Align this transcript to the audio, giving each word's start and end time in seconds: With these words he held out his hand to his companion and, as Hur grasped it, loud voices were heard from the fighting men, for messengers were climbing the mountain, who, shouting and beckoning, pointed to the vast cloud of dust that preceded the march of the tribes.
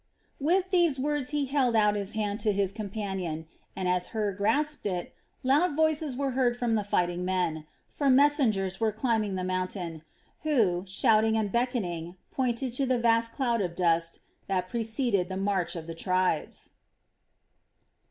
With 0.39 0.71
these 0.71 0.97
words 0.97 1.29
he 1.29 1.45
held 1.45 1.75
out 1.75 1.93
his 1.93 2.13
hand 2.13 2.39
to 2.39 2.51
his 2.51 2.71
companion 2.71 3.45
and, 3.75 3.87
as 3.87 4.07
Hur 4.07 4.33
grasped 4.33 4.87
it, 4.87 5.13
loud 5.43 5.75
voices 5.75 6.15
were 6.15 6.31
heard 6.31 6.57
from 6.57 6.73
the 6.73 6.83
fighting 6.83 7.23
men, 7.23 7.67
for 7.87 8.09
messengers 8.09 8.79
were 8.79 8.91
climbing 8.91 9.35
the 9.35 9.43
mountain, 9.43 10.01
who, 10.41 10.85
shouting 10.87 11.37
and 11.37 11.51
beckoning, 11.51 12.15
pointed 12.31 12.73
to 12.73 12.87
the 12.87 12.97
vast 12.97 13.33
cloud 13.33 13.61
of 13.61 13.75
dust 13.75 14.17
that 14.47 14.67
preceded 14.69 15.29
the 15.29 15.37
march 15.37 15.75
of 15.75 15.85
the 15.85 15.93
tribes. 15.93 16.71